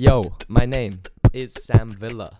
[0.00, 0.92] Yo, my name
[1.32, 2.30] is Sam Villa.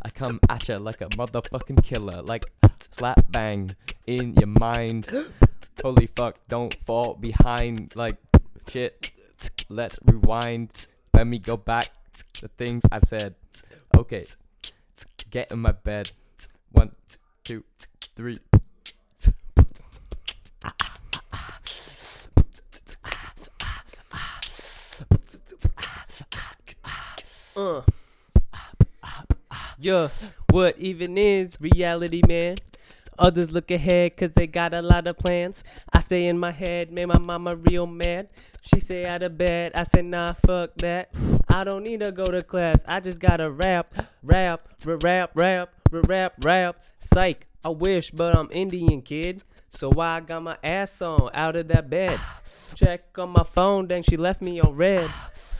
[0.00, 2.46] I come at ya like a motherfucking killer, like
[2.80, 5.08] slap bang in your mind.
[5.82, 7.94] Holy fuck, don't fall behind.
[7.96, 8.16] Like
[8.66, 9.12] shit,
[9.68, 10.86] let's rewind.
[11.12, 11.90] Let me go back
[12.40, 13.34] to things I've said.
[13.94, 14.24] Okay,
[15.30, 16.12] get in my bed.
[16.70, 16.92] One,
[17.44, 17.64] two,
[18.16, 18.38] three.
[27.54, 27.82] Uh.
[29.78, 30.08] Yeah,
[30.50, 32.56] what even is reality, man?
[33.18, 35.62] Others look ahead cause they got a lot of plans.
[35.92, 38.28] I stay in my head, made my mama real mad.
[38.62, 41.10] She say out of bed, I say nah, fuck that.
[41.48, 46.34] I don't need to go to class, I just gotta rap, rap, rap, rap, rap,
[46.42, 46.82] rap.
[47.00, 49.42] Psych, I wish, but I'm Indian kid.
[49.70, 52.18] So why I got my ass on out of that bed?
[52.76, 55.10] Check on my phone, dang, she left me on read.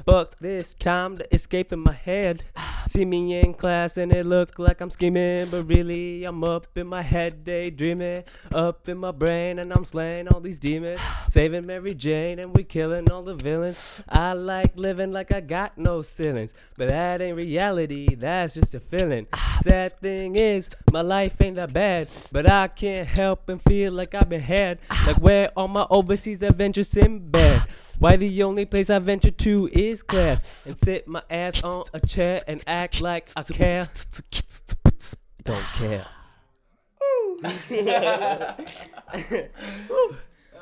[0.04, 2.42] Fuck this time to escape in my head.
[2.86, 6.88] See me in class and it look like I'm scheming, but really I'm up in
[6.88, 11.00] my head daydreaming, up in my brain and I'm slaying all these demons,
[11.30, 14.02] saving Mary Jane and we killing all the villains.
[14.08, 18.80] I like living like I got no ceilings, but that ain't reality, that's just a
[18.80, 19.26] feeling.
[19.54, 19.58] Ah.
[19.62, 24.12] Sad thing is, my life ain't that bad, but I can't help and feel like
[24.12, 27.62] I've been had, like where all my overseas adventures in bed.
[27.98, 32.00] Why the only place I venture to is class and sit my ass on a
[32.00, 33.88] chair and act like I care.
[35.44, 36.06] Don't care.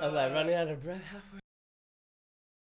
[0.00, 1.40] I was like running out of breath halfway.